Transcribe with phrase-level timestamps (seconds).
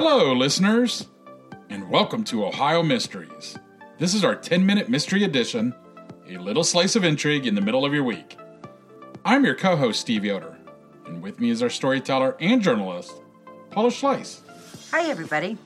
[0.00, 1.08] Hello, listeners,
[1.70, 3.58] and welcome to Ohio Mysteries.
[3.98, 5.74] This is our 10 minute mystery edition,
[6.28, 8.38] a little slice of intrigue in the middle of your week.
[9.24, 10.56] I'm your co host, Steve Yoder,
[11.06, 13.12] and with me is our storyteller and journalist,
[13.70, 14.42] Paula Schleis.
[14.92, 15.58] Hi, everybody.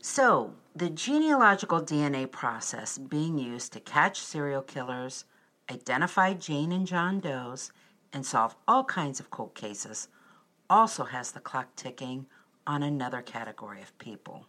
[0.00, 5.26] So, the genealogical DNA process being used to catch serial killers,
[5.70, 7.70] identify Jane and John Does,
[8.12, 10.08] and solve all kinds of cold cases
[10.68, 12.26] also has the clock ticking
[12.66, 14.46] on another category of people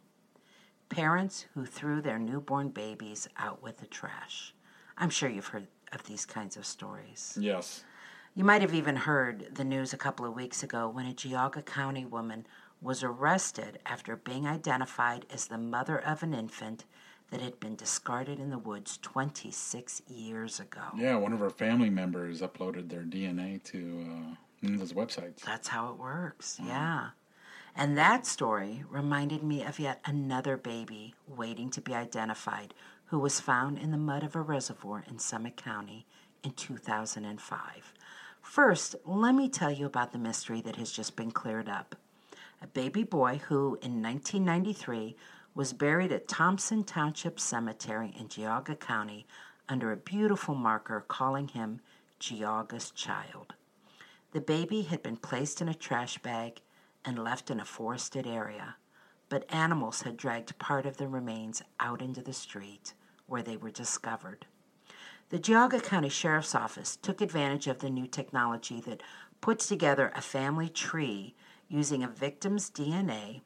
[0.90, 4.54] parents who threw their newborn babies out with the trash.
[4.98, 7.38] I'm sure you've heard of these kinds of stories.
[7.40, 7.84] Yes.
[8.36, 11.66] You might have even heard the news a couple of weeks ago when a Geauga
[11.66, 12.46] County woman
[12.82, 16.86] was arrested after being identified as the mother of an infant
[17.32, 20.82] that had been discarded in the woods 26 years ago.
[20.96, 25.42] Yeah, one of our family members uploaded their DNA to uh, one of those websites.
[25.42, 27.10] That's how it works, yeah.
[27.76, 32.74] And that story reminded me of yet another baby waiting to be identified
[33.08, 36.06] who was found in the mud of a reservoir in Summit County
[36.42, 37.94] in 2005.
[38.42, 41.96] First, let me tell you about the mystery that has just been cleared up.
[42.62, 45.18] A baby boy who, in 1993,
[45.54, 49.28] was buried at Thompson Township Cemetery in Geauga County
[49.68, 51.82] under a beautiful marker calling him
[52.20, 53.56] Geauga's Child.
[54.32, 56.62] The baby had been placed in a trash bag
[57.06, 58.78] and left in a forested area,
[59.30, 62.94] but animals had dragged part of the remains out into the street
[63.28, 64.46] where they were discovered.
[65.30, 69.02] The Geauga County Sheriff's Office took advantage of the new technology that
[69.42, 71.36] puts together a family tree
[71.68, 73.42] using a victim's DNA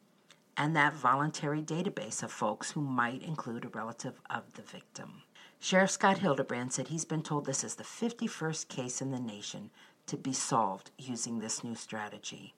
[0.58, 5.24] and that voluntary database of folks who might include a relative of the victim.
[5.58, 9.72] Sheriff Scott Hildenbrand said he's been told this is the 51st case in the nation
[10.08, 12.54] to be solved using this new strategy.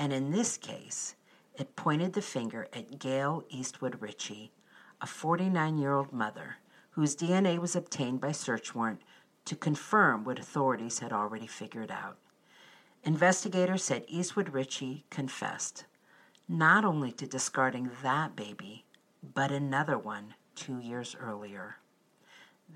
[0.00, 1.14] And in this case,
[1.54, 4.50] it pointed the finger at Gail Eastwood Ritchie,
[4.98, 6.56] a 49 year old mother
[6.92, 9.02] whose DNA was obtained by search warrant
[9.44, 12.16] to confirm what authorities had already figured out.
[13.04, 15.84] Investigators said Eastwood Ritchie confessed
[16.48, 18.86] not only to discarding that baby,
[19.34, 21.76] but another one two years earlier.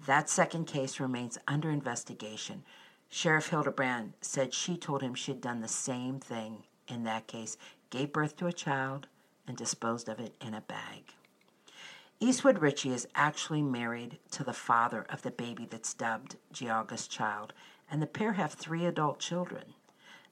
[0.04, 2.64] That second case remains under investigation.
[3.08, 7.56] Sheriff Hildenbrand said she told him she'd done the same thing in that case,
[7.90, 9.06] gave birth to a child,
[9.46, 11.14] and disposed of it in a bag.
[12.20, 17.52] Eastwood Ritchie is actually married to the father of the baby that's dubbed Geauga's child,
[17.90, 19.74] and the pair have three adult children.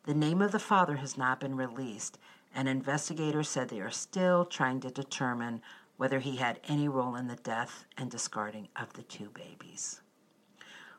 [0.05, 2.19] The name of the father has not been released,
[2.55, 5.63] and investigators said they are still trying to determine
[5.97, 10.01] whether he had any role in the death and discarding of the two babies.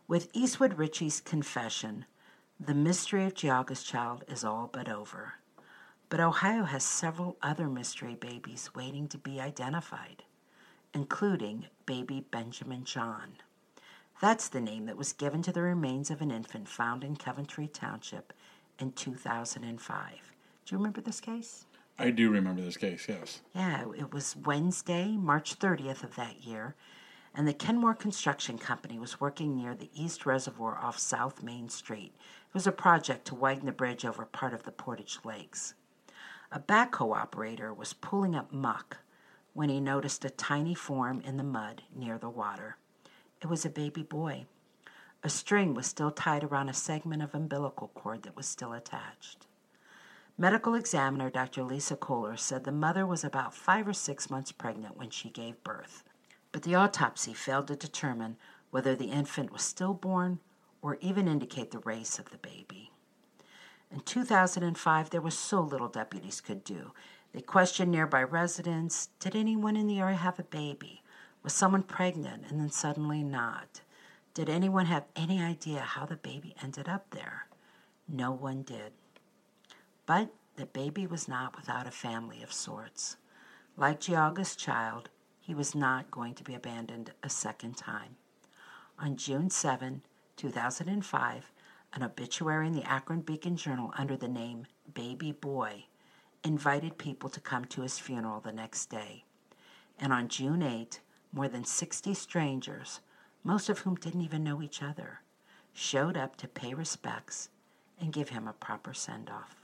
[0.07, 2.05] With Eastwood Ritchie's confession,
[2.59, 5.33] the mystery of Geauga's child is all but over.
[6.13, 10.21] But Ohio has several other mystery babies waiting to be identified,
[10.93, 13.37] including baby Benjamin John.
[14.21, 17.67] That's the name that was given to the remains of an infant found in Coventry
[17.67, 18.31] Township
[18.77, 20.11] in 2005.
[20.11, 21.65] Do you remember this case?
[21.97, 23.41] I do remember this case, yes.
[23.55, 26.75] Yeah, it was Wednesday, March 30th of that year,
[27.33, 32.13] and the Kenmore Construction Company was working near the East Reservoir off South Main Street.
[32.49, 35.73] It was a project to widen the bridge over part of the Portage Lakes.
[36.55, 38.99] A backhoe operator was pulling up muck
[39.53, 42.77] when he noticed a tiny form in the mud near the water.
[43.41, 44.45] It was a baby boy.
[45.23, 49.47] A string was still tied around a segment of umbilical cord that was still attached.
[50.37, 51.63] Medical examiner Dr.
[51.63, 55.63] Lisa Kohler said the mother was about five or six months pregnant when she gave
[55.63, 56.03] birth.
[56.51, 58.37] But the autopsy failed to determine
[58.69, 60.39] whether the infant was stillborn
[60.83, 62.92] or even indicate the race of the baby.
[63.93, 66.93] In 2005, there was so little deputies could do.
[67.31, 71.03] They questioned nearby residents Did anyone in the area have a baby?
[71.43, 73.81] Was someone pregnant and then suddenly not?
[74.33, 77.45] Did anyone have any idea how the baby ended up there?
[78.07, 78.93] No one did.
[80.07, 83.17] But the baby was not without a family of sorts.
[83.77, 85.09] Like Geauga's child,
[85.39, 88.15] he was not going to be abandoned a second time.
[88.97, 90.01] On June 7,
[90.35, 91.51] 2005,
[91.93, 95.85] an obituary in the Akron Beacon Journal under the name Baby Boy
[96.43, 99.23] invited people to come to his funeral the next day.
[99.99, 100.99] And on June 8,
[101.31, 102.99] more than 60 strangers,
[103.43, 105.21] most of whom didn't even know each other,
[105.71, 107.49] showed up to pay respects
[107.99, 109.63] and give him a proper send off.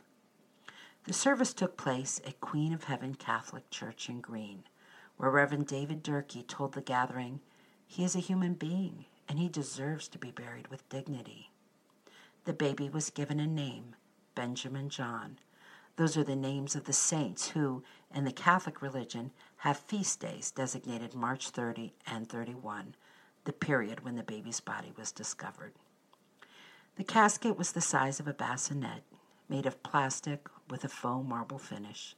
[1.06, 4.64] The service took place at Queen of Heaven Catholic Church in Green,
[5.18, 7.40] where Reverend David Durkee told the gathering
[7.88, 11.52] he is a human being and he deserves to be buried with dignity.
[12.46, 13.96] The baby was given a name,
[14.34, 15.40] Benjamin John.
[15.98, 17.84] Those are the names of the saints who,
[18.16, 22.96] in the Catholic religion, have feast days designated March 30 and 31,
[23.44, 25.74] the period when the baby's body was discovered.
[26.96, 29.04] The casket was the size of a bassinet,
[29.50, 32.16] made of plastic with a faux marble finish,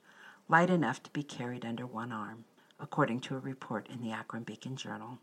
[0.47, 2.45] light enough to be carried under one arm,
[2.79, 5.17] according to a report in the Akron Beacon Journal.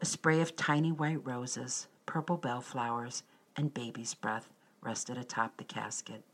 [0.00, 3.22] A spray of tiny white roses, purple bellflowers,
[3.56, 4.48] and baby's breath
[4.80, 6.24] rested atop the casket.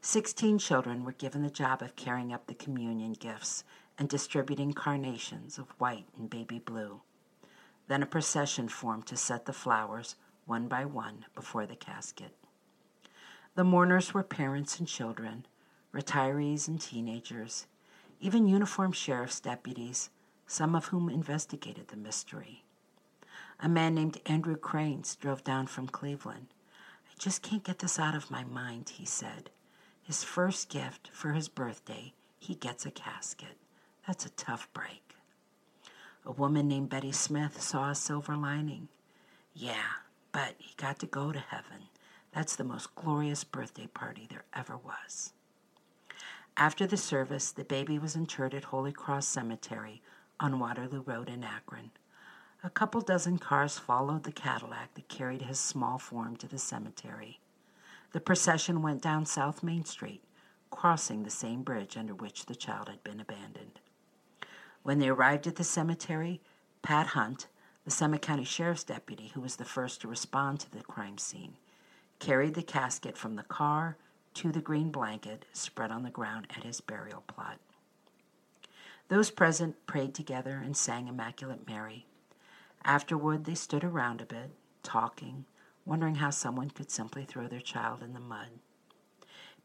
[0.00, 3.64] Sixteen children were given the job of carrying up the communion gifts
[3.98, 7.02] and distributing carnations of white and baby blue.
[7.88, 10.16] Then a procession formed to set the flowers
[10.46, 12.34] one by one before the casket.
[13.56, 15.44] The mourners were parents and children,
[15.92, 17.66] retirees and teenagers,
[18.20, 20.10] even uniformed sheriff's deputies,
[20.46, 22.64] some of whom investigated the mystery.
[23.62, 26.46] A man named Andrew Cranes drove down from Cleveland.
[27.04, 29.50] I just can't get this out of my mind, he said.
[30.02, 33.58] His first gift for his birthday, he gets a casket.
[34.06, 35.14] That's a tough break.
[36.24, 38.88] A woman named Betty Smith saw a silver lining.
[39.52, 39.98] Yeah,
[40.32, 41.88] but he got to go to heaven.
[42.32, 45.32] That's the most glorious birthday party there ever was.
[46.56, 50.00] After the service, the baby was interred at Holy Cross Cemetery
[50.38, 51.90] on Waterloo Road in Akron.
[52.62, 57.40] A couple dozen cars followed the Cadillac that carried his small form to the cemetery.
[58.12, 60.22] The procession went down South Main Street,
[60.68, 63.80] crossing the same bridge under which the child had been abandoned.
[64.82, 66.42] When they arrived at the cemetery,
[66.82, 67.46] Pat Hunt,
[67.86, 71.56] the Summit County Sheriff's deputy who was the first to respond to the crime scene,
[72.18, 73.96] carried the casket from the car
[74.34, 77.58] to the green blanket spread on the ground at his burial plot.
[79.08, 82.06] Those present prayed together and sang Immaculate Mary.
[82.84, 84.50] Afterward, they stood around a bit,
[84.82, 85.44] talking,
[85.84, 88.48] wondering how someone could simply throw their child in the mud.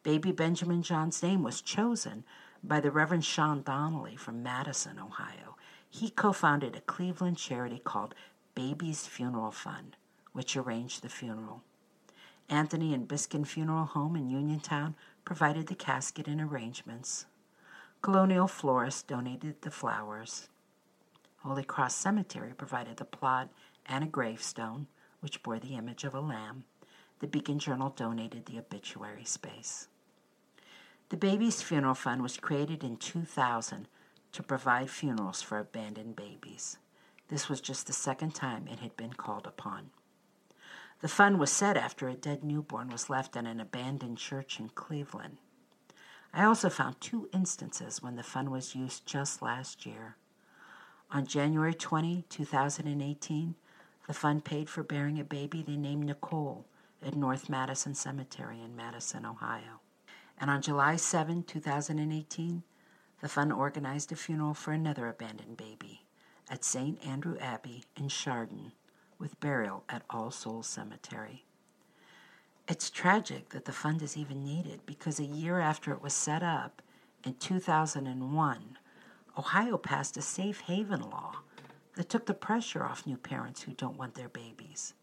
[0.03, 2.23] Baby Benjamin John's name was chosen
[2.63, 5.55] by the Reverend Sean Donnelly from Madison, Ohio.
[5.89, 8.13] He co founded a Cleveland charity called
[8.53, 9.97] Baby's Funeral Fund,
[10.33, 11.63] which arranged the funeral.
[12.49, 17.25] Anthony and Biskin Funeral Home in Uniontown provided the casket and arrangements.
[18.01, 20.49] Colonial Florists donated the flowers.
[21.45, 23.49] Holy Cross Cemetery provided the plot
[23.85, 24.87] and a gravestone,
[25.19, 26.63] which bore the image of a lamb.
[27.19, 29.87] The Beacon Journal donated the obituary space.
[31.09, 33.87] The Babies Funeral Fund was created in 2000
[34.31, 36.79] to provide funerals for abandoned babies.
[37.27, 39.91] This was just the second time it had been called upon.
[41.01, 44.69] The fund was set after a dead newborn was left in an abandoned church in
[44.69, 45.37] Cleveland.
[46.33, 50.15] I also found two instances when the fund was used just last year.
[51.11, 53.55] On January 20, 2018,
[54.07, 56.65] the fund paid for burying a baby they named Nicole
[57.05, 59.81] at North Madison Cemetery in Madison, Ohio.
[60.39, 62.63] And on July 7, 2018,
[63.21, 66.01] the fund organized a funeral for another abandoned baby
[66.49, 67.03] at St.
[67.05, 68.71] Andrew Abbey in Chardon,
[69.17, 71.45] with burial at All Souls Cemetery.
[72.67, 76.43] It's tragic that the fund is even needed because a year after it was set
[76.43, 76.81] up,
[77.23, 78.77] in 2001,
[79.37, 81.33] Ohio passed a safe haven law
[81.95, 84.93] that took the pressure off new parents who don't want their babies.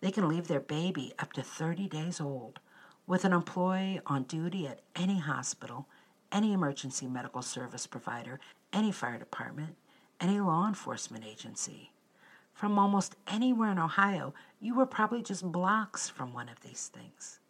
[0.00, 2.60] They can leave their baby up to 30 days old
[3.06, 5.88] with an employee on duty at any hospital,
[6.30, 8.38] any emergency medical service provider,
[8.72, 9.76] any fire department,
[10.20, 11.90] any law enforcement agency.
[12.52, 17.40] From almost anywhere in Ohio, you were probably just blocks from one of these things.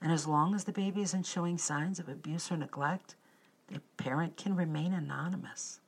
[0.00, 3.16] And as long as the baby isn't showing signs of abuse or neglect,
[3.68, 5.80] the parent can remain anonymous.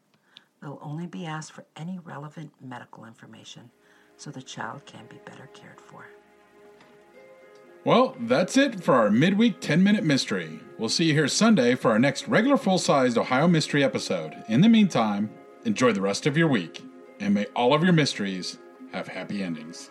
[0.60, 3.70] They'll only be asked for any relevant medical information
[4.16, 6.06] so the child can be better cared for.
[7.84, 10.60] Well, that's it for our midweek 10 minute mystery.
[10.78, 14.44] We'll see you here Sunday for our next regular full sized Ohio Mystery episode.
[14.48, 15.30] In the meantime,
[15.64, 16.84] enjoy the rest of your week,
[17.20, 18.58] and may all of your mysteries
[18.92, 19.90] have happy endings.